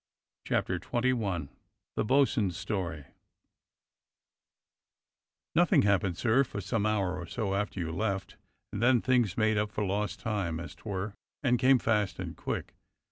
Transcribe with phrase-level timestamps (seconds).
[0.45, 1.49] CHAPTER XXI
[1.95, 3.05] THE BO'sUN's story
[5.53, 8.35] NOTHING happened, sir, for some hour or so after you left,
[8.73, 12.73] and then things made up for lost time, as 'twere, and came fast and quick.